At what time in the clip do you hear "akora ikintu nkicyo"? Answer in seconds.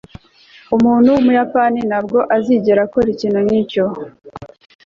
2.87-3.85